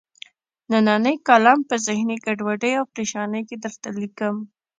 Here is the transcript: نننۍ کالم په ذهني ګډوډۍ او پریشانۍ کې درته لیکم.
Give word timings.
نننۍ 0.71 1.15
کالم 1.27 1.59
په 1.69 1.75
ذهني 1.85 2.17
ګډوډۍ 2.25 2.71
او 2.79 2.85
پریشانۍ 2.93 3.41
کې 3.49 3.55
درته 3.63 3.89
لیکم. 3.99 4.35